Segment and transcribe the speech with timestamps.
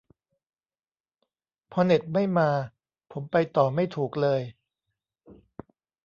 [1.71, 2.49] พอเน็ตไม่มา
[3.11, 4.41] ผมไปต่อไม่ถูกเลย